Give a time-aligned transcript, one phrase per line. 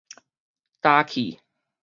[0.81, 1.39] 焦去